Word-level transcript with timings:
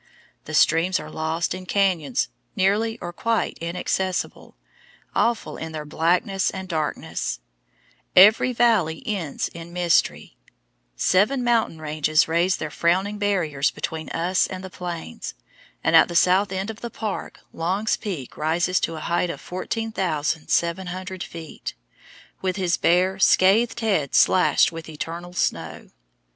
The 0.45 0.55
streams 0.55 0.99
are 0.99 1.11
lost 1.11 1.53
in 1.53 1.67
canyons 1.67 2.29
nearly 2.55 2.97
or 3.01 3.13
quite 3.13 3.59
inaccessible, 3.59 4.55
awful 5.13 5.57
in 5.57 5.73
their 5.73 5.85
blackness 5.85 6.49
and 6.49 6.67
darkness; 6.67 7.39
every 8.15 8.51
valley 8.51 9.03
ends 9.05 9.47
in 9.49 9.71
mystery; 9.71 10.35
seven 10.95 11.43
mountain 11.43 11.79
ranges 11.79 12.27
raise 12.27 12.57
their 12.57 12.71
frowning 12.71 13.19
barriers 13.19 13.69
between 13.69 14.09
us 14.09 14.47
and 14.47 14.63
the 14.63 14.71
Plains, 14.71 15.35
and 15.83 15.95
at 15.95 16.07
the 16.07 16.15
south 16.15 16.51
end 16.51 16.71
of 16.71 16.81
the 16.81 16.89
park 16.89 17.39
Long's 17.53 17.95
Peak 17.95 18.35
rises 18.35 18.79
to 18.79 18.95
a 18.95 19.01
height 19.01 19.29
of 19.29 19.39
14,700 19.39 21.21
feet, 21.23 21.75
with 22.41 22.55
his 22.55 22.75
bare, 22.75 23.19
scathed 23.19 23.81
head 23.81 24.15
slashed 24.15 24.71
with 24.71 24.89
eternal 24.89 25.33
snow. 25.33 25.91